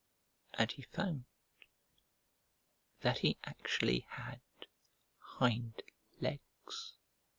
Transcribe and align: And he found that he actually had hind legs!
And 0.55 0.71
he 0.71 0.81
found 0.81 1.25
that 3.01 3.19
he 3.19 3.37
actually 3.43 4.07
had 4.09 4.41
hind 5.19 5.83
legs! 6.19 6.93